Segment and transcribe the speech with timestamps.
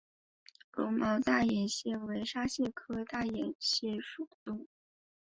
[0.71, 4.67] 绒毛大眼蟹为沙蟹科大眼蟹属的动物。